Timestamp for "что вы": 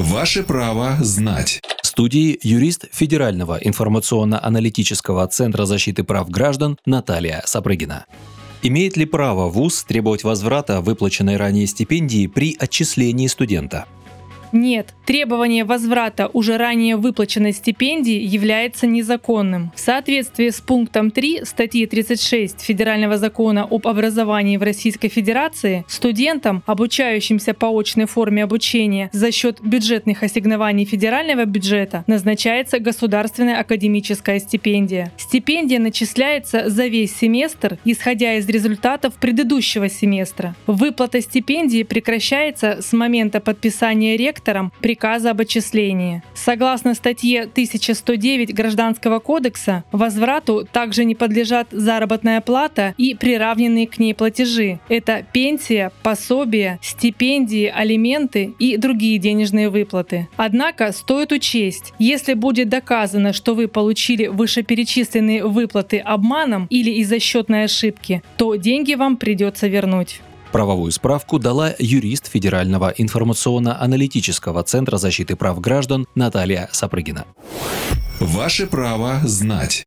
63.32-63.68